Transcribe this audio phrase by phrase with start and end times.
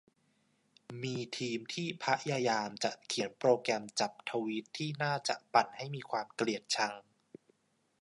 [1.01, 6.93] มีทีมที่พยายามจะเขียนโปรแกรมจับทวีตที่น่าจะปั่นให้มีความเกลียดชัง